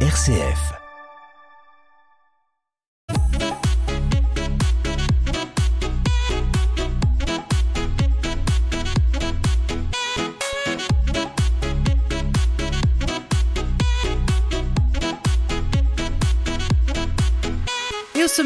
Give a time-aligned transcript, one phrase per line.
[0.00, 0.85] RCF.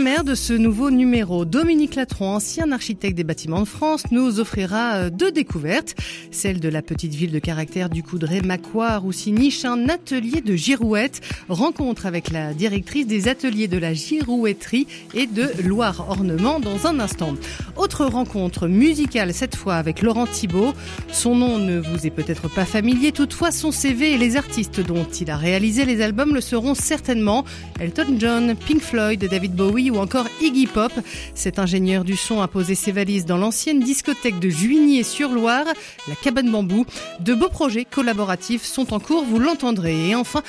[0.00, 4.94] Sommaire de ce nouveau numéro, Dominique Latron, ancien architecte des bâtiments de France, nous offrira
[4.94, 5.94] euh, deux découvertes.
[6.30, 10.40] Celle de la petite ville de caractère du Coudray, Macquart, où s'y niche un atelier
[10.40, 11.20] de girouette.
[11.50, 16.98] Rencontre avec la directrice des ateliers de la girouetterie et de Loire Ornement dans un
[16.98, 17.34] instant.
[17.76, 20.72] Autre rencontre musicale, cette fois avec Laurent Thibault.
[21.12, 25.04] Son nom ne vous est peut-être pas familier, toutefois son CV et les artistes dont
[25.20, 27.44] il a réalisé les albums le seront certainement.
[27.80, 30.92] Elton John, Pink Floyd, David Bowie, ou encore Iggy Pop.
[31.34, 35.66] Cet ingénieur du son a posé ses valises dans l'ancienne discothèque de Juigné-sur-Loire,
[36.08, 36.86] la Cabane Bambou.
[37.20, 40.10] De beaux projets collaboratifs sont en cours, vous l'entendrez.
[40.10, 40.42] Et enfin,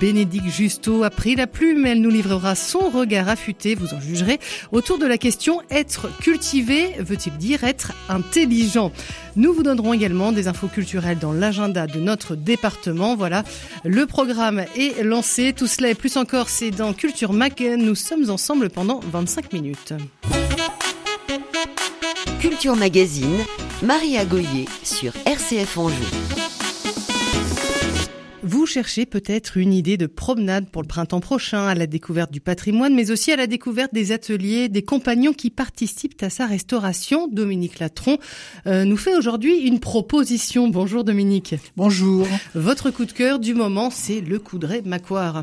[0.00, 4.38] Bénédicte Justo a pris la plume, elle nous livrera son regard affûté, vous en jugerez,
[4.72, 8.92] autour de la question être cultivé veut-il dire être intelligent?
[9.38, 13.14] Nous vous donnerons également des infos culturelles dans l'agenda de notre département.
[13.14, 13.44] Voilà,
[13.84, 15.52] le programme est lancé.
[15.56, 17.60] Tout cela et plus encore, c'est dans Culture Mac.
[17.60, 19.94] Nous sommes ensemble pendant 25 minutes.
[22.40, 23.38] Culture Magazine,
[23.80, 26.47] Maria Goyer sur RCF Anjou.
[28.50, 32.40] Vous cherchez peut-être une idée de promenade pour le printemps prochain, à la découverte du
[32.40, 37.28] patrimoine, mais aussi à la découverte des ateliers, des compagnons qui participent à sa restauration.
[37.28, 38.16] Dominique Latron
[38.66, 40.68] euh, nous fait aujourd'hui une proposition.
[40.68, 41.56] Bonjour Dominique.
[41.76, 42.26] Bonjour.
[42.54, 45.42] Votre coup de cœur du moment, c'est le Coudray Macquart.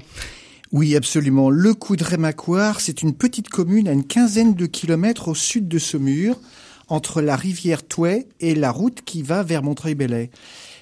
[0.71, 1.51] Oui, absolument.
[1.51, 6.39] Le Coudray-Macquart, c'est une petite commune à une quinzaine de kilomètres au sud de Saumur,
[6.87, 10.31] entre la rivière Touet et la route qui va vers Montreuil-Bellay.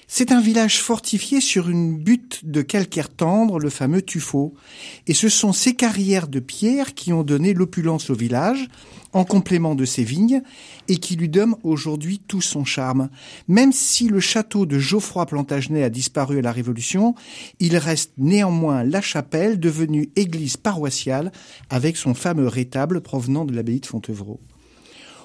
[0.06, 4.54] C'est un village fortifié sur une butte de calcaire tendre, le fameux tuffeau.
[5.06, 8.68] Et ce sont ces carrières de pierre qui ont donné l'opulence au village,
[9.12, 10.42] en complément de ses vignes,
[10.88, 13.08] et qui lui donnent aujourd'hui tout son charme.
[13.48, 17.14] Même si le château de Geoffroy Plantagenet a disparu à la Révolution,
[17.58, 21.32] il reste néanmoins la chapelle devenue église paroissiale
[21.70, 24.40] avec son fameux rétable provenant de l'abbaye de Fontevraud.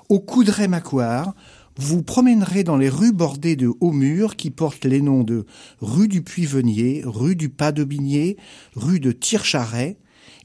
[0.08, 1.36] Au Coudray-Macquart,
[1.78, 5.46] vous promènerez dans les rues bordées de hauts murs qui portent les noms de
[5.82, 8.38] rue du Puy-Venier, rue du Pas-d'Aubigné,
[8.76, 9.98] rue de Tircharet,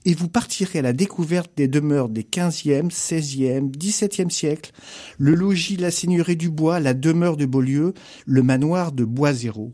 [0.04, 4.72] et vous partirez à la découverte des demeures des 15e, 16e, 17e siècles,
[5.18, 7.94] le logis la seigneurie du Bois, la demeure de Beaulieu,
[8.26, 9.72] le manoir de Bois-Zéro.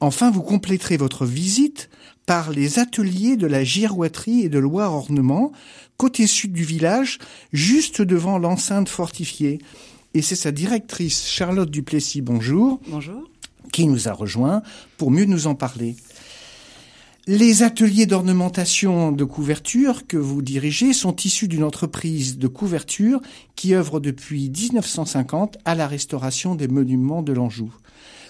[0.00, 1.88] Enfin, vous compléterez votre visite
[2.26, 5.52] par les ateliers de la girouetterie et de Loire Ornement,
[5.96, 7.18] côté sud du village,
[7.52, 9.58] juste devant l'enceinte fortifiée
[10.14, 12.80] et c'est sa directrice Charlotte Duplessis, bonjour.
[12.88, 13.28] Bonjour.
[13.72, 14.62] Qui nous a rejoint
[14.96, 15.96] pour mieux nous en parler.
[17.26, 23.20] Les ateliers d'ornementation de couverture que vous dirigez sont issus d'une entreprise de couverture
[23.56, 27.74] qui œuvre depuis 1950 à la restauration des monuments de l'Anjou.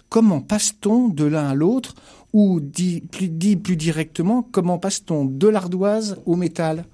[0.08, 1.96] Comment passe-t-on de l'un à l'autre
[2.32, 6.84] ou dit plus, dit plus directement, comment passe-t-on de l'ardoise au métal?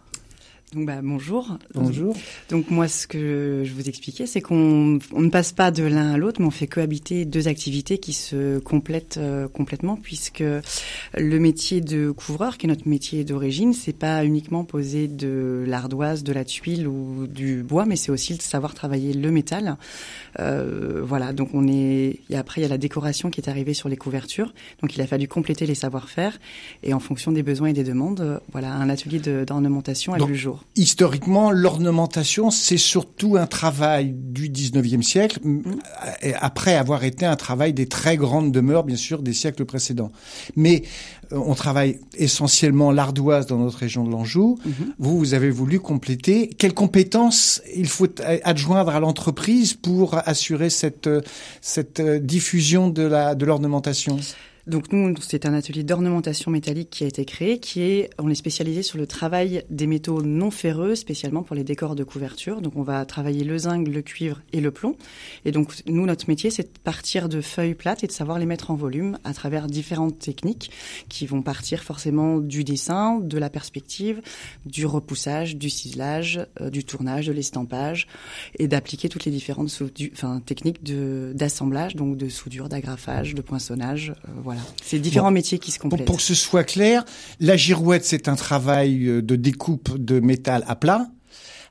[0.72, 1.58] Donc bah, bonjour.
[1.74, 2.14] Bonjour.
[2.48, 6.12] Donc moi ce que je vous expliquais c'est qu'on on ne passe pas de l'un
[6.12, 10.44] à l'autre mais on fait cohabiter deux activités qui se complètent euh, complètement puisque
[11.16, 16.22] le métier de couvreur qui est notre métier d'origine c'est pas uniquement poser de l'ardoise,
[16.22, 19.76] de la tuile ou du bois mais c'est aussi de savoir travailler le métal.
[20.38, 23.74] Euh, voilà donc on est et après il y a la décoration qui est arrivée
[23.74, 26.38] sur les couvertures donc il a fallu compléter les savoir-faire
[26.84, 30.34] et en fonction des besoins et des demandes voilà un atelier d'ornementation a vu le
[30.34, 30.59] jour.
[30.76, 35.62] Historiquement, l'ornementation, c'est surtout un travail du 19e siècle, mm.
[36.40, 40.12] après avoir été un travail des très grandes demeures, bien sûr, des siècles précédents.
[40.56, 40.82] Mais
[41.32, 44.58] euh, on travaille essentiellement l'ardoise dans notre région de l'Anjou.
[44.64, 44.72] Mm-hmm.
[44.98, 46.48] Vous, vous avez voulu compléter.
[46.48, 48.08] Quelles compétences il faut
[48.44, 51.20] adjoindre à l'entreprise pour assurer cette, euh,
[51.60, 54.18] cette euh, diffusion de la de l'ornementation?
[54.70, 58.36] Donc nous, c'est un atelier d'ornementation métallique qui a été créé, qui est, on est
[58.36, 62.62] spécialisé sur le travail des métaux non ferreux, spécialement pour les décors de couverture.
[62.62, 64.96] Donc on va travailler le zinc, le cuivre et le plomb.
[65.44, 68.46] Et donc nous, notre métier, c'est de partir de feuilles plates et de savoir les
[68.46, 70.70] mettre en volume à travers différentes techniques
[71.08, 74.22] qui vont partir forcément du dessin, de la perspective,
[74.66, 78.06] du repoussage, du ciselage, euh, du tournage, de l'estampage
[78.56, 79.76] et d'appliquer toutes les différentes
[80.12, 84.10] enfin, techniques d'assemblage, donc de soudure, d'agrafage, de poinçonnage.
[84.10, 86.04] Euh, voilà, c'est différents métiers qui se complètent.
[86.04, 87.04] Pour, que ce soit clair,
[87.38, 91.06] la girouette, c'est un travail euh, de découpe de métal à plat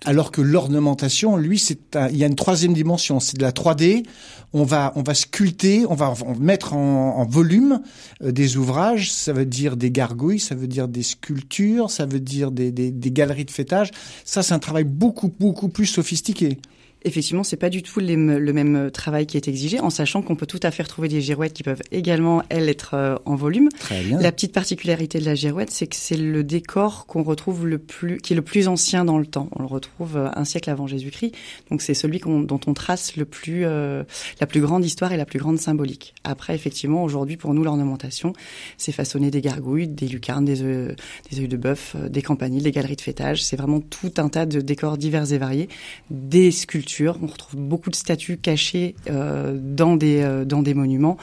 [0.06, 1.80] Alors que l'ornementation, lui, c'est
[2.12, 4.06] il y a une troisième dimension, c'est de la 3D.
[4.54, 7.82] On va, on va sculpter, on va mettre en, volume
[8.24, 9.12] euh, des ouvrages.
[9.12, 12.90] Ça veut dire des gargouilles, ça veut dire des sculptures, ça veut dire des, des,
[12.92, 13.92] des galeries de fêtage.
[14.26, 16.58] Ça, c'est un travail beaucoup, beaucoup plus sophistiqué.
[17.06, 20.46] Effectivement, c'est pas du tout le même travail qui est exigé, en sachant qu'on peut
[20.46, 23.70] tout à fait retrouver des girouettes qui peuvent également, elles, être euh, en volume.
[23.80, 24.20] Très bien.
[24.20, 28.18] La petite particularité de la girouette, c'est que c'est le décor qu'on retrouve le plus,
[28.18, 29.48] qui est le plus ancien dans le temps.
[29.56, 31.34] On le retrouve euh, un siècle avant Jésus-Christ.
[31.72, 34.04] Donc c'est celui dont on trace le plus, euh,
[34.42, 36.14] la plus grande histoire et la plus grande symbolique.
[36.26, 38.34] Après, effectivement, aujourd'hui, pour nous, l'ornementation,
[38.78, 40.96] c'est façonner des gargouilles, des lucarnes, des œufs,
[41.32, 43.42] des œufs de bœuf, des campaniles, des galeries de fêtage.
[43.42, 45.70] C'est vraiment tout un tas de décors divers et variés,
[46.10, 51.18] des sculptures on retrouve beaucoup de statues cachées euh, dans des euh, dans des monuments.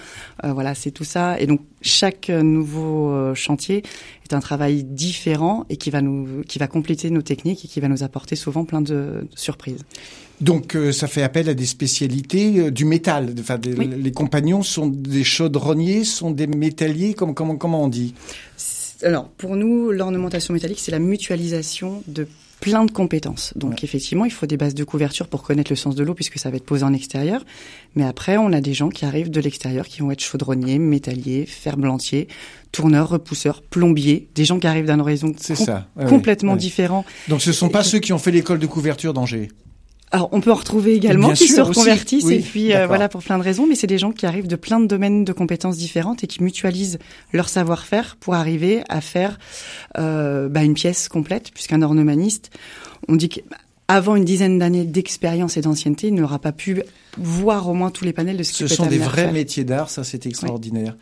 [0.44, 1.40] Euh, voilà, c'est tout ça.
[1.40, 3.82] Et donc chaque nouveau chantier
[4.24, 7.80] est un travail différent et qui va nous qui va compléter nos techniques et qui
[7.80, 9.84] va nous apporter souvent plein de, surprises.
[10.40, 13.34] Donc ça fait appel à des spécialités du métal.
[13.38, 17.14] Enfin, les compagnons sont des chaudronniers, sont des métalliers.
[17.14, 18.14] Comment comment comment on dit?
[19.02, 22.26] Alors pour nous, l'ornementation métallique, c'est la mutualisation de
[22.60, 23.52] plein de compétences.
[23.56, 26.38] Donc effectivement, il faut des bases de couverture pour connaître le sens de l'eau puisque
[26.38, 27.44] ça va être posé en extérieur.
[27.94, 31.46] Mais après, on a des gens qui arrivent de l'extérieur qui vont être chaudronniers, métalliers,
[31.46, 32.28] ferblantiers,
[32.72, 35.32] tourneurs, repousseurs, plombiers, des gens qui arrivent d'un horizon
[36.08, 37.04] complètement différent.
[37.28, 39.48] Donc ce ne sont pas ceux qui ont fait l'école de couverture d'Angers.
[40.12, 43.38] Alors, on peut en retrouver également qui se reconvertissent et puis euh, voilà pour plein
[43.38, 46.22] de raisons, mais c'est des gens qui arrivent de plein de domaines de compétences différentes
[46.22, 46.98] et qui mutualisent
[47.32, 49.38] leur savoir-faire pour arriver à faire
[49.98, 52.50] euh, bah, une pièce complète, puisqu'un ornemaniste,
[53.08, 56.82] on dit qu'avant une dizaine d'années d'expérience et d'ancienneté, il n'aura pas pu
[57.18, 59.90] voir au moins tous les panels de ce qui Ce sont des vrais métiers d'art,
[59.90, 60.94] ça c'est extraordinaire.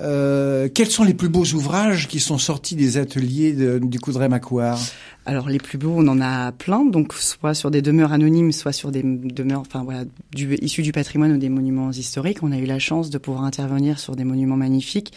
[0.00, 4.78] Euh, quels sont les plus beaux ouvrages qui sont sortis des ateliers du Coudray-Macquart?
[5.26, 8.72] Alors les plus beaux, on en a plein, donc soit sur des demeures anonymes, soit
[8.72, 12.42] sur des demeures, enfin voilà, du, issues du patrimoine ou des monuments historiques.
[12.42, 15.12] On a eu la chance de pouvoir intervenir sur des monuments magnifiques,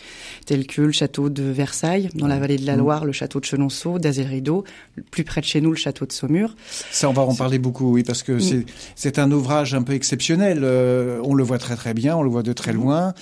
[0.46, 2.80] tels que le château de Versailles, dans la vallée de la mmh.
[2.80, 4.66] Loire, le château de Chenonceau, d'Azerido,
[5.10, 6.56] plus près de chez nous, le château de Saumur.
[6.92, 8.66] Ça, on va en parler beaucoup, oui, parce que mmh.
[8.96, 10.60] c'est un ouvrage un peu exceptionnel.
[10.64, 12.76] Euh, on le voit très très bien, on le voit de très mmh.
[12.76, 13.14] loin.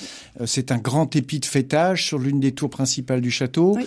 [0.42, 3.78] Euh, c'est un grand épi de fêtage sur l'une des tours principales du château.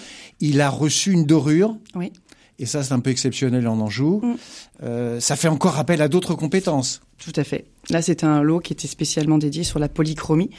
[0.40, 1.76] Il a reçu une dorure.
[1.96, 2.12] Oui.
[2.58, 4.20] Et ça, c'est un peu exceptionnel en Anjou.
[4.22, 4.36] Mm.
[4.82, 7.00] Euh, ça fait encore appel à d'autres compétences.
[7.18, 7.64] Tout à fait.
[7.90, 10.50] Là, c'était un lot qui était spécialement dédié sur la polychromie,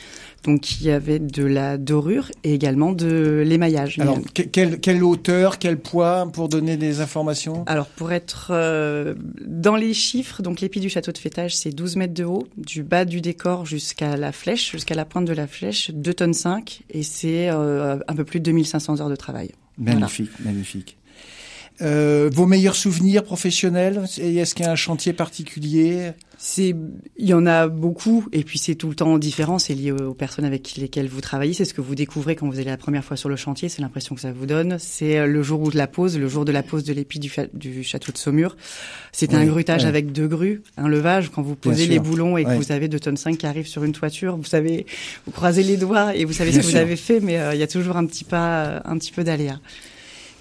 [0.43, 3.99] donc il y avait de la dorure et également de l'émaillage.
[3.99, 7.63] Alors, quelle, hauteur, quel poids pour donner des informations?
[7.67, 9.15] Alors, pour être euh,
[9.45, 12.83] dans les chiffres, donc l'épi du château de fêtage, c'est 12 mètres de haut, du
[12.83, 16.83] bas du décor jusqu'à la flèche, jusqu'à la pointe de la flèche, 2 tonnes 5,
[16.89, 19.51] et c'est euh, un peu plus de 2500 heures de travail.
[19.77, 20.97] Magnifique, magnifique.
[21.81, 26.11] Euh, vos meilleurs souvenirs professionnels Est-ce qu'il y a un chantier particulier?
[26.37, 26.75] C'est,
[27.17, 29.57] il y en a beaucoup, et puis c'est tout le temps différent.
[29.57, 31.53] C'est lié aux personnes avec lesquelles vous travaillez.
[31.53, 33.67] C'est ce que vous découvrez quand vous allez la première fois sur le chantier.
[33.67, 34.77] C'est l'impression que ça vous donne.
[34.79, 37.19] C'est euh, le jour où de la pose, le jour de la pose de l'épi
[37.19, 38.55] du, du, château de Saumur.
[39.11, 41.29] C'est un grutage avec deux grues, un levage.
[41.29, 43.83] Quand vous posez les boulons et que vous avez deux tonnes 5 qui arrivent sur
[43.83, 44.85] une toiture, vous savez,
[45.25, 47.59] vous croisez les doigts et vous savez ce que vous avez fait, mais euh, il
[47.59, 49.59] y a toujours un petit pas, un petit peu d'aléa.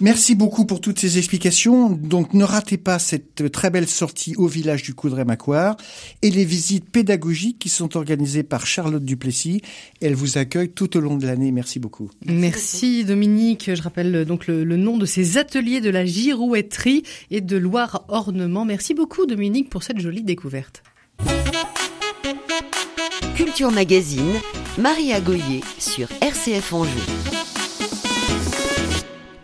[0.01, 1.89] Merci beaucoup pour toutes ces explications.
[1.89, 5.77] Donc ne ratez pas cette très belle sortie au village du Coudray-Macquart
[6.21, 9.61] et les visites pédagogiques qui sont organisées par Charlotte Duplessis.
[10.01, 11.51] Elle vous accueille tout au long de l'année.
[11.51, 12.09] Merci beaucoup.
[12.25, 13.71] Merci, Dominique.
[13.73, 18.03] Je rappelle donc le, le, nom de ces ateliers de la girouetterie et de Loire
[18.09, 18.65] Ornement.
[18.65, 20.83] Merci beaucoup Dominique pour cette jolie découverte.
[23.35, 24.33] Culture Magazine,
[24.77, 27.44] Maria Goyer sur RCF Anjou.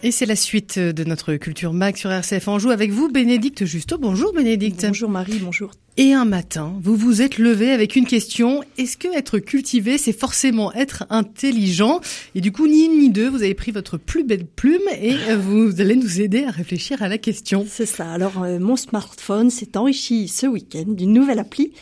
[0.03, 3.99] Et c'est la suite de notre Culture Mag sur RCF Anjou avec vous, Bénédicte Justo.
[3.99, 4.83] Bonjour Bénédicte.
[4.87, 5.69] Bonjour Marie, bonjour.
[5.95, 8.63] Et un matin, vous vous êtes levé avec une question.
[8.79, 12.01] Est-ce que être cultivé, c'est forcément être intelligent?
[12.33, 15.35] Et du coup, ni une ni deux, vous avez pris votre plus belle plume et
[15.35, 17.63] vous allez nous aider à réfléchir à la question.
[17.69, 18.11] C'est ça.
[18.11, 21.73] Alors, euh, mon smartphone s'est enrichi ce week-end d'une nouvelle appli,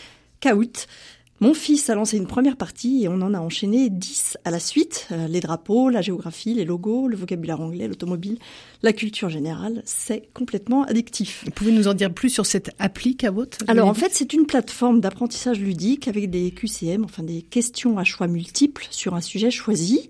[0.41, 0.88] Kahoot.
[1.41, 4.60] Mon fils a lancé une première partie et on en a enchaîné dix à la
[4.60, 5.08] suite.
[5.12, 8.38] Euh, les drapeaux, la géographie, les logos, le vocabulaire anglais, l'automobile,
[8.84, 9.81] la culture générale.
[9.86, 11.43] C'est complètement addictif.
[11.46, 14.48] Vous pouvez nous en dire plus sur cette appli Kahoot Alors en fait, c'est une
[14.48, 19.50] plateforme d'apprentissage ludique avec des QCM, enfin des questions à choix multiples sur un sujet
[19.50, 20.10] choisi.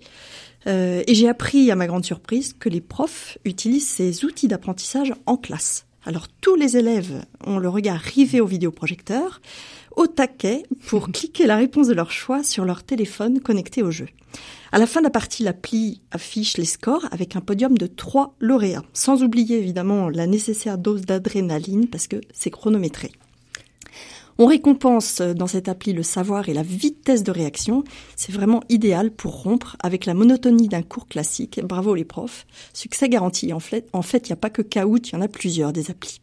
[0.66, 5.14] Euh, et j'ai appris à ma grande surprise que les profs utilisent ces outils d'apprentissage
[5.28, 5.86] en classe.
[6.06, 9.42] Alors tous les élèves ont le regard rivé au vidéoprojecteur
[9.96, 14.08] au taquet pour cliquer la réponse de leur choix sur leur téléphone connecté au jeu.
[14.72, 18.36] À la fin de la partie, l'appli affiche les scores avec un podium de trois
[18.40, 23.12] lauréats, sans oublier évidemment la nécessaire dose d'adrénaline parce que c'est chronométré.
[24.42, 27.84] On récompense dans cette appli le savoir et la vitesse de réaction.
[28.16, 31.60] C'est vraiment idéal pour rompre avec la monotonie d'un cours classique.
[31.62, 32.48] Bravo les profs.
[32.74, 33.52] Succès garanti.
[33.52, 35.74] En fait, en fait, il n'y a pas que Kahoot, il y en a plusieurs
[35.74, 36.22] des applis.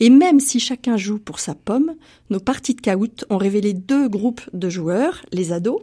[0.00, 1.94] Et même si chacun joue pour sa pomme,
[2.30, 5.82] nos parties de Kahoot ont révélé deux groupes de joueurs, les ados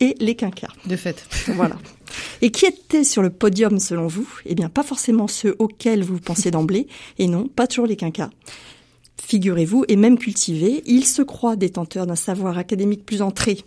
[0.00, 0.72] et les quinquas.
[0.86, 1.26] De fait.
[1.54, 1.76] Voilà.
[2.40, 4.28] Et qui étaient sur le podium selon vous?
[4.46, 8.30] Eh bien, pas forcément ceux auxquels vous pensiez d'emblée, et non, pas toujours les quinquas
[9.24, 13.58] figurez-vous, et même cultivés, ils se croient détenteurs d'un savoir académique plus entré,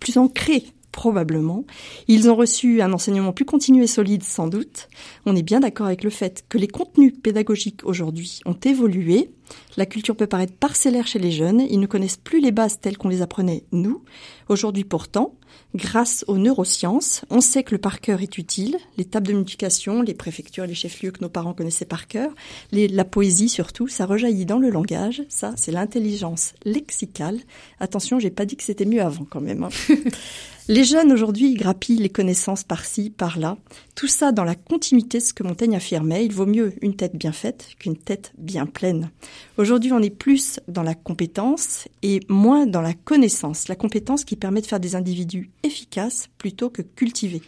[0.00, 1.64] plus ancré probablement.
[2.06, 4.88] Ils ont reçu un enseignement plus continu et solide sans doute.
[5.26, 9.30] On est bien d'accord avec le fait que les contenus pédagogiques aujourd'hui ont évolué.
[9.76, 11.60] La culture peut paraître parcellaire chez les jeunes.
[11.68, 14.02] Ils ne connaissent plus les bases telles qu'on les apprenait nous.
[14.48, 15.34] Aujourd'hui pourtant,
[15.74, 18.76] grâce aux neurosciences, on sait que le par cœur est utile.
[18.98, 22.30] Les tables de multiplication, les préfectures, les chefs-lieux que nos parents connaissaient par cœur,
[22.72, 25.22] la poésie surtout, ça rejaillit dans le langage.
[25.28, 27.38] Ça, c'est l'intelligence lexicale.
[27.80, 29.64] Attention, j'ai pas dit que c'était mieux avant quand même.
[29.64, 29.70] Hein.
[30.72, 33.58] Les jeunes aujourd'hui grappillent les connaissances par-ci, par-là.
[33.94, 36.24] Tout ça dans la continuité de ce que Montaigne affirmait.
[36.24, 39.10] Il vaut mieux une tête bien faite qu'une tête bien pleine.
[39.58, 43.68] Aujourd'hui, on est plus dans la compétence et moins dans la connaissance.
[43.68, 47.42] La compétence qui permet de faire des individus efficaces plutôt que cultivés.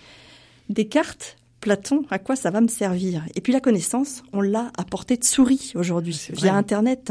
[0.68, 3.24] Descartes, Platon, à quoi ça va me servir?
[3.34, 7.10] Et puis la connaissance, on l'a à portée de souris aujourd'hui, via Internet.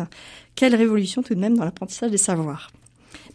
[0.54, 2.70] Quelle révolution tout de même dans l'apprentissage des savoirs.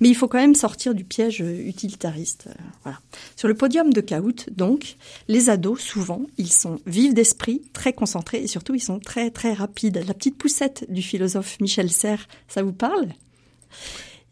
[0.00, 2.48] Mais il faut quand même sortir du piège utilitariste.
[2.86, 2.90] Euh.
[3.36, 4.96] Sur le podium de Kahoot, donc,
[5.28, 9.52] les ados, souvent, ils sont vifs d'esprit, très concentrés et surtout, ils sont très, très
[9.52, 10.02] rapides.
[10.06, 13.08] La petite poussette du philosophe Michel Serres, ça vous parle?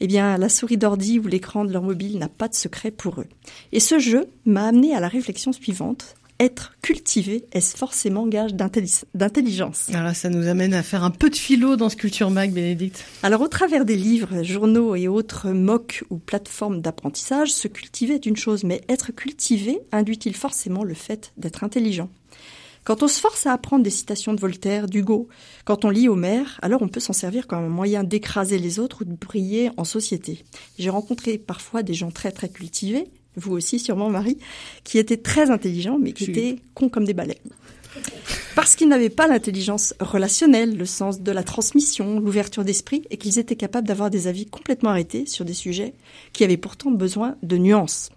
[0.00, 3.20] Eh bien, la souris d'ordi ou l'écran de leur mobile n'a pas de secret pour
[3.20, 3.26] eux.
[3.72, 9.88] Et ce jeu m'a amené à la réflexion suivante être cultivé, est-ce forcément gage d'intelligence?
[9.92, 13.04] Alors ça nous amène à faire un peu de philo dans ce Culture Mag, Bénédicte.
[13.22, 18.26] Alors au travers des livres, journaux et autres mocs ou plateformes d'apprentissage, se cultiver est
[18.26, 22.10] une chose, mais être cultivé induit-il forcément le fait d'être intelligent?
[22.84, 25.26] Quand on se force à apprendre des citations de Voltaire, d'Hugo,
[25.64, 29.02] quand on lit Homère, alors on peut s'en servir comme un moyen d'écraser les autres
[29.02, 30.44] ou de briller en société.
[30.78, 34.38] J'ai rencontré parfois des gens très très cultivés, vous aussi sûrement Marie,
[34.84, 37.38] qui étaient très intelligents mais qui étaient cons comme des balais.
[38.54, 43.38] Parce qu'ils n'avaient pas l'intelligence relationnelle, le sens de la transmission, l'ouverture d'esprit, et qu'ils
[43.38, 45.94] étaient capables d'avoir des avis complètement arrêtés sur des sujets
[46.32, 48.10] qui avaient pourtant besoin de nuances.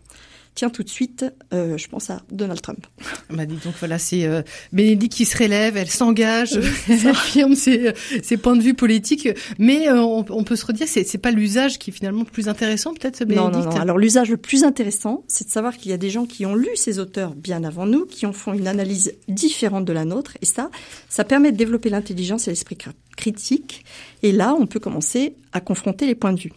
[0.60, 1.24] Tiens, tout de suite,
[1.54, 2.86] euh, je pense à Donald Trump.
[3.30, 4.42] Bah dis donc voilà, c'est euh,
[4.74, 9.88] Bénédicte qui se relève, elle s'engage, elle affirme ses, ses, points de vue politiques, mais
[9.88, 12.50] euh, on, on, peut se redire, c'est c'est pas l'usage qui est finalement le plus
[12.50, 13.54] intéressant peut-être, Bénédicte.
[13.54, 13.80] Non, non, non.
[13.80, 16.56] Alors l'usage le plus intéressant, c'est de savoir qu'il y a des gens qui ont
[16.56, 20.34] lu ces auteurs bien avant nous, qui en font une analyse différente de la nôtre,
[20.42, 20.72] et ça,
[21.08, 22.78] ça permet de développer l'intelligence et l'esprit
[23.16, 23.86] critique.
[24.24, 26.52] Et là, on peut commencer à confronter les points de vue.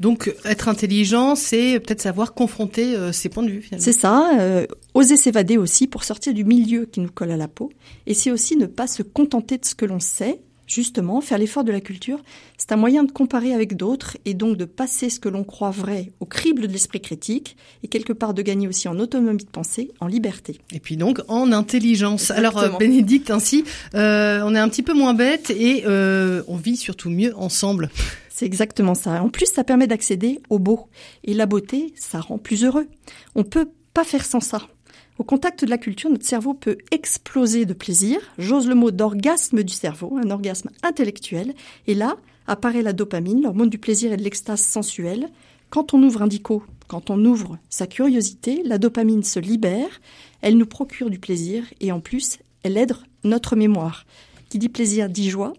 [0.00, 3.68] Donc être intelligent, c'est peut-être savoir confronter euh, ses points de vue.
[3.78, 7.48] C'est ça, euh, oser s'évader aussi pour sortir du milieu qui nous colle à la
[7.48, 7.70] peau.
[8.06, 11.64] Et c'est aussi ne pas se contenter de ce que l'on sait, justement, faire l'effort
[11.64, 12.22] de la culture.
[12.58, 15.70] C'est un moyen de comparer avec d'autres et donc de passer ce que l'on croit
[15.70, 19.50] vrai au crible de l'esprit critique et quelque part de gagner aussi en autonomie de
[19.50, 20.60] pensée, en liberté.
[20.72, 22.30] Et puis donc en intelligence.
[22.30, 23.64] Alors euh, Bénédicte, ainsi,
[23.94, 27.90] on est un petit peu moins bête et on vit surtout mieux ensemble.
[28.38, 29.20] C'est exactement ça.
[29.20, 30.86] En plus, ça permet d'accéder au beau.
[31.24, 32.86] Et la beauté, ça rend plus heureux.
[33.34, 34.68] On peut pas faire sans ça.
[35.18, 38.20] Au contact de la culture, notre cerveau peut exploser de plaisir.
[38.38, 41.52] J'ose le mot d'orgasme du cerveau, un orgasme intellectuel.
[41.88, 42.16] Et là,
[42.46, 45.30] apparaît la dopamine, l'hormone du plaisir et de l'extase sensuelle.
[45.68, 50.00] Quand on ouvre un dico, quand on ouvre sa curiosité, la dopamine se libère,
[50.42, 52.92] elle nous procure du plaisir et en plus, elle aide
[53.24, 54.06] notre mémoire.
[54.48, 55.54] Qui dit plaisir dit joie.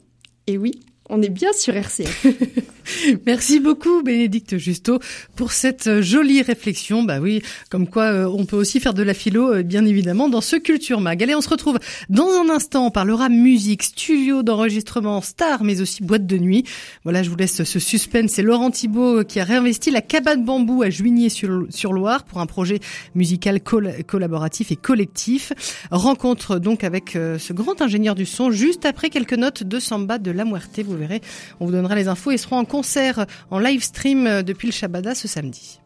[0.48, 2.26] Et oui, on est bien sur RCF.
[3.26, 5.00] Merci beaucoup Bénédicte Justo
[5.36, 7.04] pour cette euh, jolie réflexion.
[7.04, 10.30] Bah oui, comme quoi euh, on peut aussi faire de la philo euh, bien évidemment
[10.30, 11.22] dans ce Culture Mag.
[11.22, 16.04] Allez, on se retrouve dans un instant, on parlera musique, studio d'enregistrement, star mais aussi
[16.04, 16.64] boîte de nuit.
[17.04, 18.32] Voilà, je vous laisse ce suspense.
[18.32, 22.80] C'est Laurent Thibault qui a réinvesti la cabane bambou à Juigné-sur-Loire pour un projet
[23.16, 25.54] musical collaboratif et collectif.
[25.92, 30.32] Rencontre donc avec ce grand ingénieur du son juste après quelques notes de samba de
[30.32, 30.80] la Muerte.
[31.00, 31.22] Verrez,
[31.60, 35.16] on vous donnera les infos et seront en concert en live stream depuis le Shabada
[35.16, 35.80] ce samedi.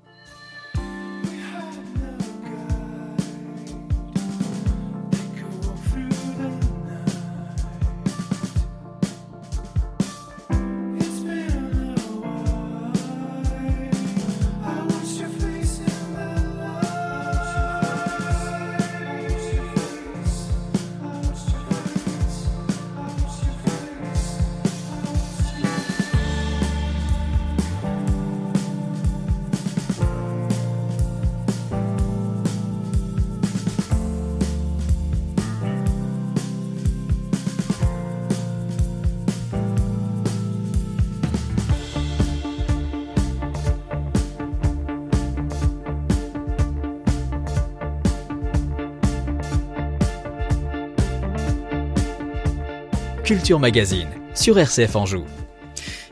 [53.24, 55.43] Culture Magazine sur RCF Anjou.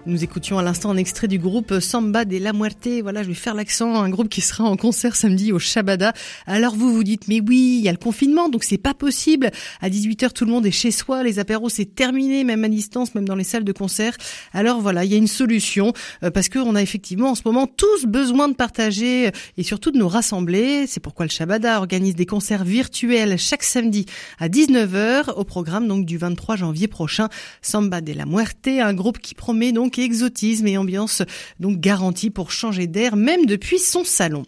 [0.07, 2.87] Nous écoutions à l'instant un extrait du groupe Samba de la Muerte.
[3.03, 3.93] Voilà, je vais faire l'accent.
[3.93, 6.13] Un groupe qui sera en concert samedi au Shabada.
[6.47, 9.51] Alors vous vous dites, mais oui, il y a le confinement, donc c'est pas possible.
[9.79, 11.21] À 18h, tout le monde est chez soi.
[11.21, 14.17] Les apéros, c'est terminé, même à distance, même dans les salles de concert.
[14.53, 15.93] Alors voilà, il y a une solution
[16.23, 19.91] euh, parce qu'on a effectivement en ce moment tous besoin de partager euh, et surtout
[19.91, 20.87] de nous rassembler.
[20.87, 24.07] C'est pourquoi le Shabada organise des concerts virtuels chaque samedi
[24.39, 27.29] à 19h au programme donc du 23 janvier prochain.
[27.61, 31.21] Samba de la Muerte, un groupe qui promet donc exotisme et ambiance
[31.59, 34.45] donc garantie pour changer d'air même depuis son salon.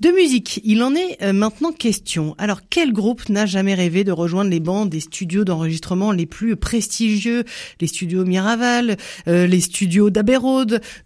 [0.00, 2.34] De musique, il en est euh, maintenant question.
[2.38, 6.56] Alors quel groupe n'a jamais rêvé de rejoindre les bancs des studios d'enregistrement les plus
[6.56, 7.44] prestigieux,
[7.80, 8.96] les studios Miraval,
[9.28, 10.32] euh, les studios d'Abbey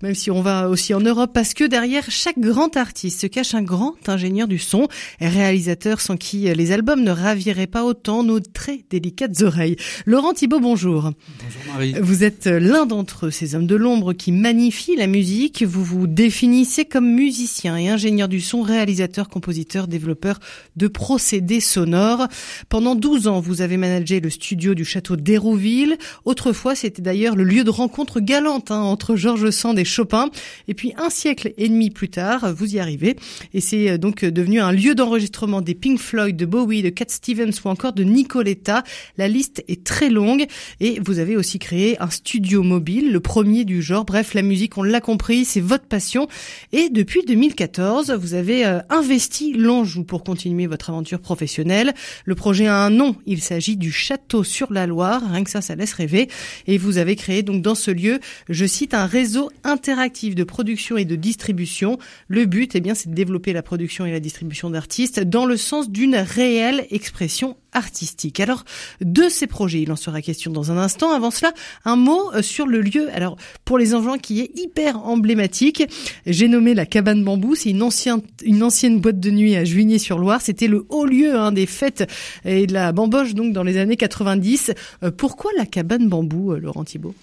[0.03, 3.55] même si on va aussi en Europe parce que derrière chaque grand artiste se cache
[3.55, 4.89] un grand ingénieur du son,
[5.21, 9.77] réalisateur sans qui euh, les albums ne raviraient pas autant nos très délicates oreilles.
[10.07, 11.03] Laurent Thibault, bonjour.
[11.03, 11.95] Bonjour Marie.
[12.01, 15.65] Vous êtes l'un d'entre eux, ces hommes de l'ombre qui magnifie la musique.
[15.65, 20.39] Vous vous définissez comme musicien et ingénieur du son, réalisateur, compositeur, développeur
[20.77, 22.29] de procédés sonores.
[22.69, 25.99] Pendant 12 ans, vous avez managé le studio du château d'Hérouville.
[26.25, 30.31] Autrefois, c'était d'ailleurs le lieu de rencontre galante hein, entre Georges Sand et Chopin.
[30.69, 33.17] Et puis un siècle et demi plus tard, vous y arrivez.
[33.53, 37.07] Et c'est euh, donc devenu un lieu d'enregistrement des Pink Floyd, de Bowie, de Cat
[37.09, 38.85] Stevens ou encore de Nicoletta.
[39.19, 40.47] La liste est très longue.
[40.81, 44.79] Et vous avez aussi créé un studio mobile, le premier du genre Bref, la musique,
[44.79, 46.29] on l'a compris, c'est votre passion.
[46.73, 48.36] Et depuis 2014, vous avez
[48.67, 51.95] euh, investi l'Anjou pour continuer votre aventure professionnelle.
[52.25, 53.17] Le projet a un nom.
[53.27, 55.23] Il s'agit du Château sur la Loire.
[55.31, 56.29] Rien que ça, ça laisse rêver.
[56.67, 60.97] Et vous avez créé donc dans ce lieu, je cite, un réseau interactif de production
[60.97, 61.99] et de distribution.
[62.29, 65.57] Le but, eh bien, c'est de développer la production et la distribution d'artistes dans le
[65.57, 68.41] sens d'une réelle expression artistique.
[68.41, 68.65] Alors,
[69.01, 71.13] de ces projets, il en sera question dans un instant.
[71.13, 71.53] Avant cela,
[71.85, 73.09] un mot euh, sur le lieu.
[73.13, 75.85] Alors, pour les enfants, qui est hyper emblématique,
[76.27, 77.55] j'ai nommé la cabane bambou.
[77.55, 80.41] C'est une ancienne, une ancienne boîte de nuit à Juigné-sur-Loire.
[80.41, 82.11] C'était le haut lieu hein, des fêtes
[82.45, 84.73] et de la bamboche, donc dans les années 90.
[85.03, 87.15] Euh, pourquoi la cabane bambou, euh, Laurent Thibault?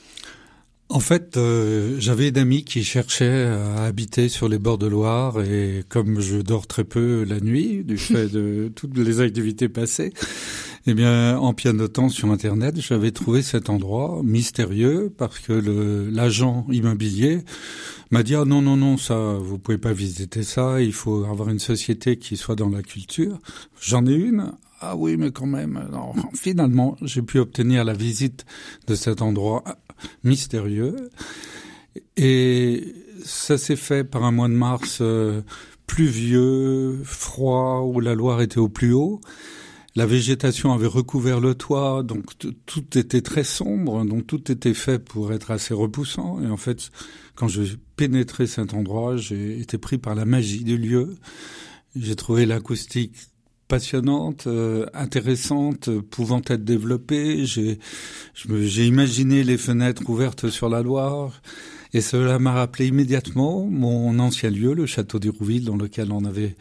[0.89, 5.83] En fait, euh, j'avais d'amis qui cherchaient à habiter sur les bords de Loire et
[5.89, 10.13] comme je dors très peu la nuit du fait de toutes les activités passées,
[10.85, 15.53] eh bien, en pianotant sur Internet, j'avais trouvé cet endroit mystérieux parce que
[16.11, 17.39] l'agent immobilier
[18.11, 21.49] m'a dit ah non non non ça vous pouvez pas visiter ça, il faut avoir
[21.49, 23.39] une société qui soit dans la culture.
[23.81, 24.51] J'en ai une.
[24.85, 25.81] Ah oui, mais quand même.
[25.93, 26.11] Non.
[26.33, 28.45] Finalement, j'ai pu obtenir la visite
[28.87, 29.63] de cet endroit
[30.23, 31.09] mystérieux.
[32.17, 35.41] Et ça s'est fait par un mois de mars euh,
[35.87, 39.21] pluvieux, froid, où la Loire était au plus haut.
[39.95, 42.25] La végétation avait recouvert le toit, donc
[42.65, 46.41] tout était très sombre, donc tout était fait pour être assez repoussant.
[46.41, 46.89] Et en fait,
[47.35, 51.15] quand j'ai pénétré cet endroit, j'ai été pris par la magie du lieu.
[51.95, 53.15] J'ai trouvé l'acoustique
[53.67, 57.45] passionnante, euh, intéressante, pouvant être développée.
[57.45, 57.79] J'ai,
[58.35, 61.41] j'ai imaginé les fenêtres ouvertes sur la Loire.
[61.93, 66.55] Et cela m'a rappelé immédiatement mon ancien lieu, le château d'Hérouville, dans lequel on avait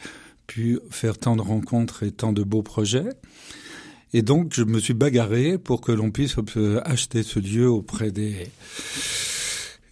[0.46, 3.08] pu faire tant de rencontres et tant de beaux projets.
[4.12, 8.10] Et donc, je me suis bagarré pour que l'on puisse euh, acheter ce lieu auprès
[8.10, 8.46] des,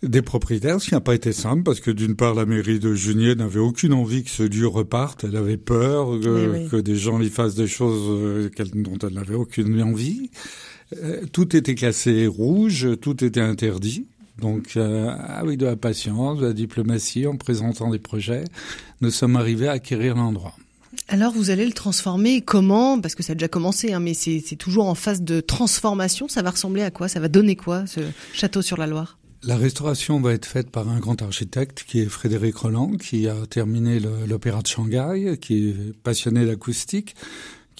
[0.02, 2.94] des propriétaires, ce qui n'a pas été simple parce que d'une part la mairie de
[2.94, 7.28] Junier n'avait aucune envie que ce lieu reparte, elle avait peur que, des gens y
[7.28, 10.30] fassent des choses euh, dont elle n'avait aucune envie.
[10.96, 14.06] Euh, tout était classé rouge, tout était interdit.
[14.40, 18.44] Donc, euh, avec de la patience, de la diplomatie, en présentant des projets,
[19.02, 20.54] nous sommes arrivés à acquérir l'endroit.
[21.08, 23.00] Alors vous allez le transformer comment?
[23.00, 26.26] Parce que ça a déjà commencé, hein, mais c'est toujours en phase de transformation.
[26.26, 27.08] Ça va ressembler à quoi?
[27.08, 28.00] Ça va donner quoi ce
[28.32, 29.19] château sur la Loire?
[29.42, 33.46] La restauration va être faite par un grand architecte qui est Frédéric Roland, qui a
[33.46, 37.14] terminé l'opéra de Shanghai, qui est passionné d'acoustique,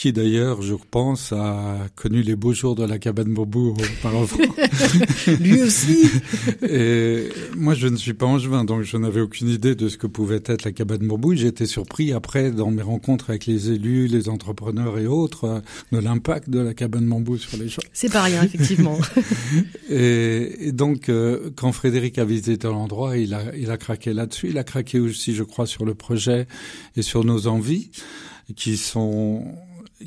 [0.01, 4.39] qui d'ailleurs, je pense, a connu les beaux jours de la cabane Bobo auparavant.
[5.41, 6.09] Lui aussi.
[6.63, 10.07] Et moi, je ne suis pas angevin, donc je n'avais aucune idée de ce que
[10.07, 11.35] pouvait être la cabane Bobo.
[11.35, 15.99] J'ai été surpris après, dans mes rencontres avec les élus, les entrepreneurs et autres, de
[15.99, 17.83] l'impact de la cabane bambou sur les gens.
[17.93, 18.99] C'est pas rien, effectivement.
[19.91, 24.49] et, donc, euh, quand Frédéric a visité l'endroit, il a, il a craqué là-dessus.
[24.49, 26.47] Il a craqué aussi, je crois, sur le projet
[26.97, 27.91] et sur nos envies
[28.57, 29.45] qui sont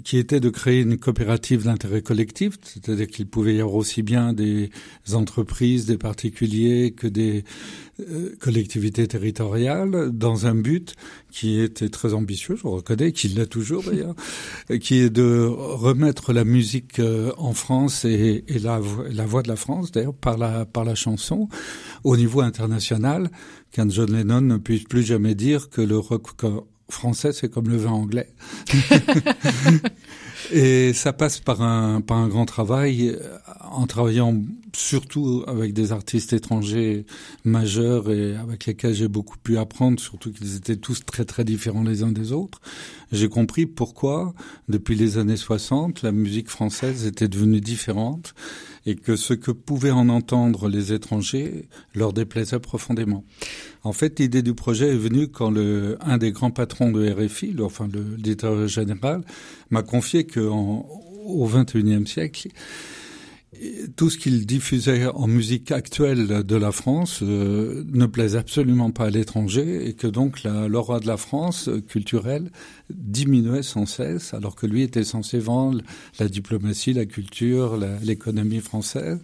[0.04, 4.34] qui était de créer une coopérative d'intérêt collectif, c'est-à-dire qu'il pouvait y avoir aussi bien
[4.34, 4.72] des
[5.14, 7.44] entreprises, des particuliers que des
[8.00, 10.96] euh, collectivités territoriales dans un but
[11.32, 14.16] qui était très ambitieux, je reconnais, qu'il l'a toujours d'ailleurs,
[14.82, 19.48] qui est de remettre la musique euh, en France et, et la, la, voix de
[19.48, 21.50] la France, d'ailleurs, par la, par la chanson,
[22.04, 23.30] au niveau international,
[23.72, 26.30] qu'un John Lennon ne puisse plus jamais dire que le rock
[26.90, 28.30] français, c'est comme le vin anglais.
[30.52, 33.38] et ça passe par un, par un grand travail, euh,
[33.72, 34.36] en travaillant
[34.76, 37.06] surtout avec des artistes étrangers
[37.44, 41.84] majeurs et avec lesquels j'ai beaucoup pu apprendre, surtout qu'ils étaient tous très très différents
[41.84, 42.60] les uns des autres.
[43.12, 44.34] J'ai compris pourquoi,
[44.70, 48.34] depuis les années 60, la musique française était devenue différente
[48.86, 53.24] et que ce que pouvaient en entendre les étrangers leur déplaisait profondément.
[53.84, 57.56] En fait, l'idée du projet est venue quand le, un des grands patrons de RFI,
[57.62, 59.24] enfin le directeur général,
[59.70, 60.86] m'a confié qu'au
[61.48, 62.50] XXIe siècle,
[63.96, 69.06] tout ce qu'il diffusait en musique actuelle de la France euh, ne plaisait absolument pas
[69.06, 72.52] à l'étranger et que donc l'aura de la France euh, culturelle
[72.90, 75.82] diminuait sans cesse alors que lui était censé vendre
[76.20, 79.20] la diplomatie, la culture, l'économie française.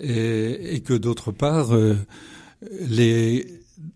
[0.00, 1.96] Et, et, que d'autre part euh,
[2.88, 3.46] les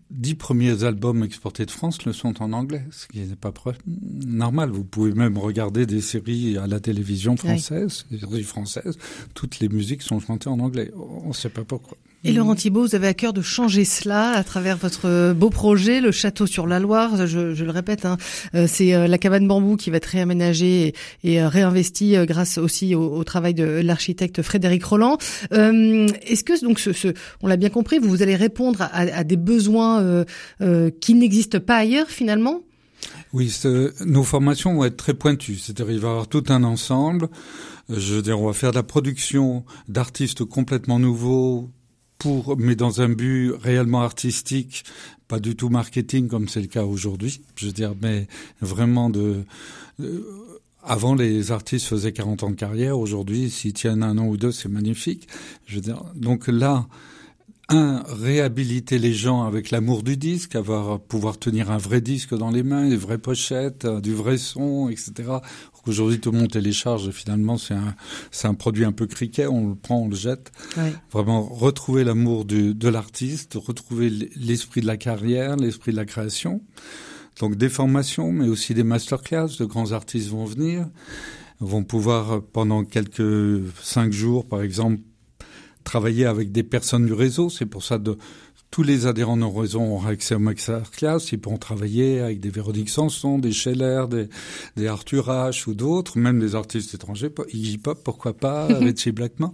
[0.09, 3.53] dix premiers albums exportés de France le sont en anglais, ce qui n'est pas
[3.85, 4.69] normal.
[4.69, 8.97] Vous pouvez même regarder des séries à la télévision française, des séries françaises,
[9.33, 10.91] toutes les musiques sont chantées en anglais.
[11.23, 11.97] On ne sait pas pourquoi.
[12.23, 16.01] Et Laurent Thibault, vous avez à cœur de changer cela à travers votre beau projet,
[16.01, 17.25] le château sur la Loire.
[17.27, 18.17] Je, je le répète, hein,
[18.55, 20.93] euh, c'est euh, la cabane bambou qui va être réaménagée et,
[21.35, 25.19] et euh, réinvestie grâce aussi au, au travail de l'architecte Frédéric Roland.
[25.53, 27.09] Euh, Est-ce que donc, ce, ce
[27.43, 31.59] on l'a bien compris, vous, vous allez répondre à, à des besoins euh, qui n'existent
[31.59, 32.61] pas ailleurs finalement?
[33.33, 33.53] Oui,
[34.05, 35.57] nos formations vont être très pointues.
[35.57, 37.29] C'est-à-dire, il va y avoir tout un ensemble.
[37.89, 41.69] Je veux dire, on va faire de la production d'artistes complètement nouveaux,
[42.17, 44.83] pour, mais dans un but réellement artistique,
[45.27, 47.41] pas du tout marketing comme c'est le cas aujourd'hui.
[47.55, 48.27] Je veux dire, mais
[48.61, 49.43] vraiment de,
[50.83, 52.97] avant, les artistes faisaient 40 ans de carrière.
[52.97, 55.27] Aujourd'hui, s'ils tiennent un an ou deux, c'est magnifique.
[55.65, 56.87] Je veux dire, donc là,
[57.69, 62.49] un, réhabiliter les gens avec l'amour du disque, avoir pouvoir tenir un vrai disque dans
[62.49, 65.39] les mains, des vraies pochettes, du vrai son, etc.
[65.85, 67.95] Aujourd'hui, tout le monde télécharge et finalement, c'est un,
[68.31, 69.47] c'est un produit un peu criquet.
[69.47, 70.51] On le prend, on le jette.
[71.11, 76.61] Vraiment retrouver l'amour de l'artiste, retrouver l'esprit de la carrière, l'esprit de la création.
[77.39, 79.57] Donc des formations, mais aussi des masterclass.
[79.59, 80.87] De grands artistes vont venir,
[81.59, 84.99] vont pouvoir pendant quelques cinq jours, par exemple,
[85.87, 87.49] travailler avec des personnes du réseau.
[87.49, 88.17] C'est pour ça de
[88.71, 91.19] tous les adhérents de nos réseaux ont accès au masterclass.
[91.31, 94.27] Ils pourront travailler avec des Véronique Sanson, des Scheller, des,
[94.75, 99.53] des Arthur H ou d'autres, même des artistes étrangers, Iggy Pop, pourquoi pas, Richie Blackman.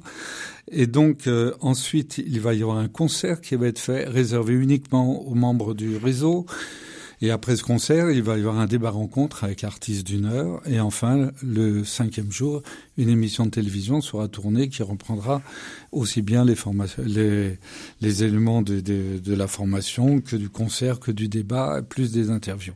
[0.72, 4.54] Et donc euh, ensuite, il va y avoir un concert qui va être fait, réservé
[4.56, 6.48] uniquement aux membres du réseau.
[7.24, 10.62] Et après ce concert, il va y avoir un débat rencontre avec l'artiste d'une heure.
[10.66, 12.62] Et enfin, le cinquième jour,
[12.98, 15.42] une émission de télévision sera tournée qui reprendra
[15.94, 16.56] aussi bien les,
[17.06, 17.58] les,
[18.02, 22.30] les éléments de, de, de la formation que du concert, que du débat, plus des
[22.30, 22.74] interviews.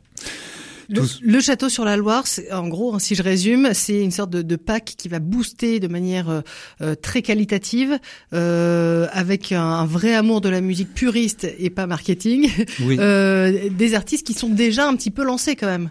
[0.88, 4.42] Le, château sur la Loire, en gros, hein, si je résume, c'est une sorte de,
[4.42, 6.40] de, pack qui va booster de manière euh,
[6.80, 7.98] euh, très qualitative,
[8.32, 14.26] euh, avec un, vrai amour de la musique puriste et pas marketing, euh, des artistes
[14.26, 15.90] qui sont déjà un petit peu lancés quand même.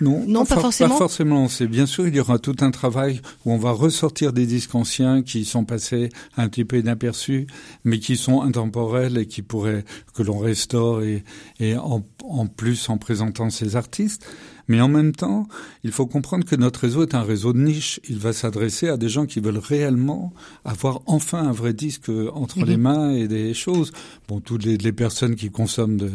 [0.00, 0.90] Non, non pas, forcément.
[0.90, 1.48] Pas forcément.
[1.48, 4.74] C'est bien sûr, il y aura tout un travail où on va ressortir des disques
[4.74, 7.46] anciens qui sont passés un petit peu inaperçus,
[7.84, 9.84] mais qui sont intemporels et qui pourraient
[10.14, 11.24] que l'on restaure et,
[11.58, 14.26] et en, en plus en présentant ces artistes.
[14.70, 15.48] Mais en même temps,
[15.82, 18.00] il faut comprendre que notre réseau est un réseau de niche.
[18.08, 20.32] Il va s'adresser à des gens qui veulent réellement
[20.64, 22.82] avoir enfin un vrai disque entre les mhm.
[22.82, 23.90] mains et des choses.
[24.28, 26.12] Bon, toutes les, les personnes qui consomment de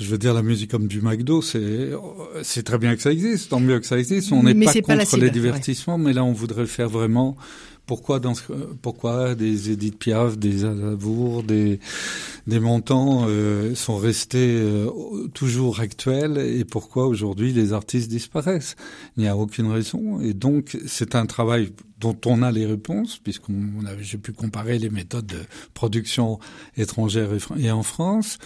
[0.00, 1.90] je veux dire, la musique comme du McDo, c'est
[2.42, 4.32] c'est très bien que ça existe, tant mieux que ça existe.
[4.32, 7.36] On n'est pas contre les divertissements, mais là, on voudrait faire vraiment.
[7.86, 8.34] Pourquoi dans
[8.82, 11.80] pourquoi des Edith Piaf, des Aznavour, des
[12.46, 14.88] des montants euh, sont restés euh,
[15.34, 18.76] toujours actuels et pourquoi aujourd'hui les artistes disparaissent?
[19.16, 23.18] Il n'y a aucune raison et donc c'est un travail dont on a les réponses
[23.18, 25.40] puisqu'on a j'ai pu comparer les méthodes de
[25.74, 26.38] production
[26.76, 28.38] étrangère et en France.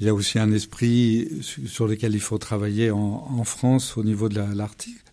[0.00, 4.28] Il y a aussi un esprit sur lequel il faut travailler en, France au niveau
[4.28, 4.46] de la,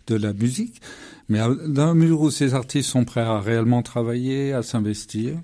[0.07, 0.79] de la musique.
[1.27, 5.37] Mais dans la mesure où ces artistes sont prêts à réellement travailler, à s'investir,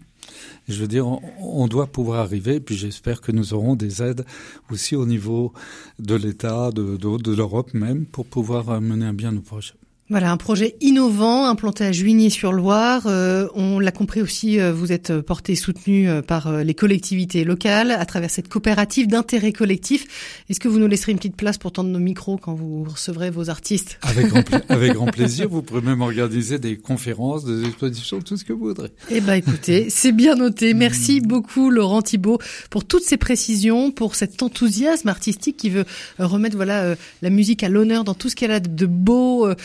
[0.67, 4.25] je veux dire, on, doit pouvoir arriver, puis j'espère que nous aurons des aides
[4.69, 5.54] aussi au niveau
[5.97, 9.73] de l'État, de, de, de l'Europe même, pour pouvoir mener à bien nos projets.
[10.12, 13.04] Voilà, un projet innovant implanté à Juigny-sur-Loire.
[13.06, 17.45] Euh, on l'a compris aussi, euh, vous êtes porté et soutenu euh, par les collectivités
[17.45, 20.43] locales à travers cette coopérative d'intérêt collectif.
[20.50, 23.30] Est-ce que vous nous laisserez une petite place pour tendre nos micros quand vous recevrez
[23.30, 24.00] vos artistes?
[24.02, 25.47] Avec grand, avec grand plaisir.
[25.47, 28.89] Vous pourrez même organiser des conférences, des expositions, tout ce que vous voudrez.
[29.12, 30.74] Eh ben, écoutez, c'est bien noté.
[30.74, 35.86] Merci beaucoup, Laurent Thibault, pour toutes ces précisions, pour cet enthousiasme artistique qui veut
[36.19, 39.47] remettre voilà la musique à l'honneur dans tout ce qu'elle a de beau.
[39.47, 39.56] Euh,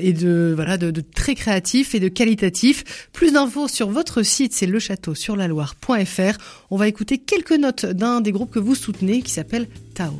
[0.00, 3.08] et de voilà de, très créatif et de qualitatif.
[3.12, 6.38] Plus d'infos sur votre site, c'est loire.fr
[6.70, 10.14] On va écouter quelques notes d'un des groupes que vous soutenez qui s'appelle Tao.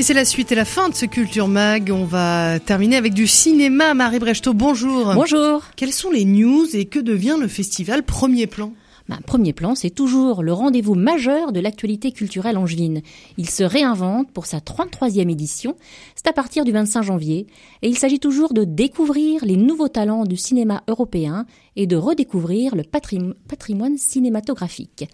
[0.00, 1.90] Et c'est la suite et la fin de ce Culture Mag.
[1.92, 3.92] On va terminer avec du cinéma.
[3.92, 5.12] Marie Brechtot, bonjour.
[5.12, 5.62] Bonjour.
[5.76, 8.72] Quelles sont les news et que devient le festival Premier Plan?
[9.10, 13.02] Ben, Premier Plan, c'est toujours le rendez-vous majeur de l'actualité culturelle angevine.
[13.36, 15.76] Il se réinvente pour sa 33e édition.
[16.14, 17.46] C'est à partir du 25 janvier.
[17.82, 21.44] Et il s'agit toujours de découvrir les nouveaux talents du cinéma européen
[21.76, 25.10] et de redécouvrir le patrimoine cinématographique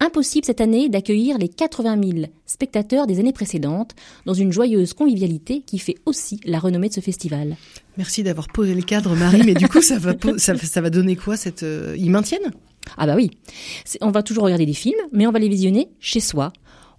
[0.00, 3.92] impossible cette année d'accueillir les 80 000 spectateurs des années précédentes
[4.24, 7.56] dans une joyeuse convivialité qui fait aussi la renommée de ce festival.
[7.96, 9.42] Merci d'avoir posé le cadre, Marie.
[9.44, 12.52] Mais du coup, ça va, ça, va donner quoi cette euh, Ils maintiennent?
[12.96, 13.30] Ah bah oui.
[14.00, 16.52] On va toujours regarder des films, mais on va les visionner chez soi.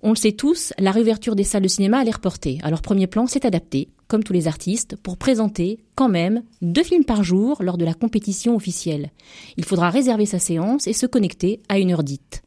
[0.04, 2.60] On le sait tous, la réouverture des salles de cinéma allait reporter.
[2.64, 7.06] Alors premier plan, s'est adapté, comme tous les artistes, pour présenter quand même deux films
[7.06, 9.12] par jour lors de la compétition officielle.
[9.58, 12.44] Il faudra réserver sa séance et se connecter à une heure dite.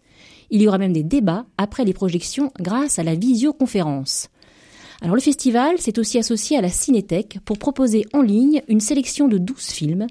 [0.51, 4.29] Il y aura même des débats après les projections grâce à la visioconférence.
[5.01, 9.29] Alors le festival s'est aussi associé à la Cinétech pour proposer en ligne une sélection
[9.29, 10.07] de 12 films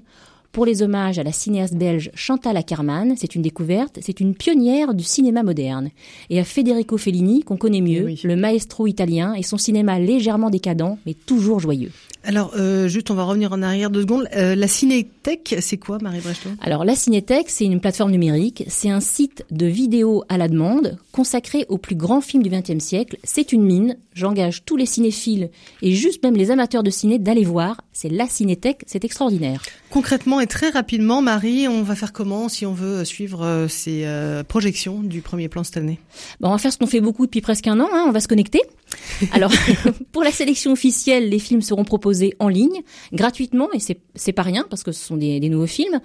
[0.52, 3.14] pour les hommages à la cinéaste belge Chantal Ackermann.
[3.16, 5.90] C'est une découverte, c'est une pionnière du cinéma moderne.
[6.28, 10.96] Et à Federico Fellini, qu'on connaît mieux, le maestro italien et son cinéma légèrement décadent,
[11.06, 11.92] mais toujours joyeux.
[12.22, 14.28] Alors, euh, juste, on va revenir en arrière deux secondes.
[14.36, 18.64] Euh, la Cinétech, c'est quoi, Marie Brechton Alors, la Cinétech, c'est une plateforme numérique.
[18.68, 22.84] C'est un site de vidéos à la demande consacré aux plus grands films du XXe
[22.84, 23.16] siècle.
[23.24, 23.96] C'est une mine.
[24.12, 27.80] J'engage tous les cinéphiles et juste même les amateurs de ciné d'aller voir.
[27.92, 28.82] C'est la Cinétech.
[28.86, 29.62] C'est extraordinaire.
[29.88, 34.04] Concrètement et très rapidement, Marie, on va faire comment si on veut suivre euh, ces
[34.04, 35.98] euh, projections du premier plan cette année?
[36.40, 37.88] Bon, On va faire ce qu'on fait beaucoup depuis presque un an.
[37.92, 38.04] Hein.
[38.06, 38.62] On va se connecter.
[39.32, 39.52] Alors,
[40.12, 44.66] pour la sélection officielle, les films seront proposés en ligne, gratuitement, et c'est pas rien
[44.68, 46.00] parce que ce sont des, des nouveaux films.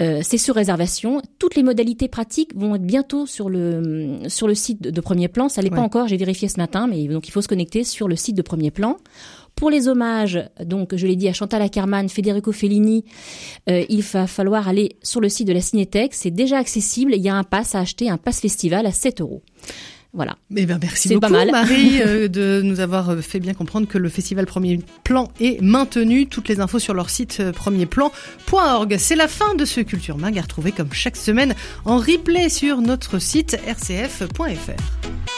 [0.00, 1.22] Euh, c'est sur réservation.
[1.38, 5.48] Toutes les modalités pratiques vont être bientôt sur le sur le site de, Premier Plan.
[5.48, 8.08] Ça l'est pas encore, j'ai vérifié ce matin, mais donc il faut se connecter sur
[8.08, 8.96] le site de Premier Plan.
[9.58, 13.04] Pour les hommages, donc je l'ai dit à Chantal Ackerman, Federico Fellini,
[13.68, 16.14] euh, il va falloir aller sur le site de la Cinétech.
[16.14, 17.12] C'est déjà accessible.
[17.16, 19.42] Il y a un pass à acheter, un pass festival à 7 euros.
[20.12, 20.36] Voilà.
[20.56, 24.08] Eh ben merci beaucoup, Marie, euh, de nous avoir euh, fait bien comprendre que le
[24.08, 26.28] festival Premier Plan est maintenu.
[26.28, 28.96] Toutes les infos sur leur site premierplan.org.
[28.96, 32.80] C'est la fin de ce Culture Mag à retrouver comme chaque semaine en replay sur
[32.80, 35.37] notre site rcf.fr.